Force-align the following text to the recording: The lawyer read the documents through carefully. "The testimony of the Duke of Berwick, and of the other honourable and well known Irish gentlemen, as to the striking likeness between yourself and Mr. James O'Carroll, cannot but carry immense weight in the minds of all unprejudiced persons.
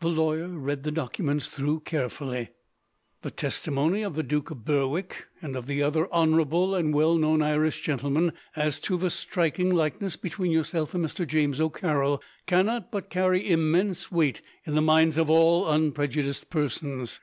The 0.00 0.08
lawyer 0.08 0.48
read 0.48 0.84
the 0.84 0.90
documents 0.90 1.48
through 1.50 1.80
carefully. 1.80 2.48
"The 3.20 3.30
testimony 3.30 4.00
of 4.02 4.14
the 4.14 4.22
Duke 4.22 4.50
of 4.50 4.64
Berwick, 4.64 5.26
and 5.42 5.54
of 5.54 5.66
the 5.66 5.82
other 5.82 6.10
honourable 6.10 6.74
and 6.74 6.94
well 6.94 7.16
known 7.18 7.42
Irish 7.42 7.82
gentlemen, 7.82 8.32
as 8.56 8.80
to 8.80 8.96
the 8.96 9.10
striking 9.10 9.68
likeness 9.68 10.16
between 10.16 10.50
yourself 10.50 10.94
and 10.94 11.04
Mr. 11.04 11.26
James 11.28 11.60
O'Carroll, 11.60 12.22
cannot 12.46 12.90
but 12.90 13.10
carry 13.10 13.46
immense 13.46 14.10
weight 14.10 14.40
in 14.64 14.74
the 14.74 14.80
minds 14.80 15.18
of 15.18 15.28
all 15.28 15.68
unprejudiced 15.68 16.48
persons. 16.48 17.20